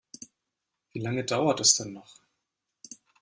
[0.93, 2.23] Wie lange dauert es denn noch?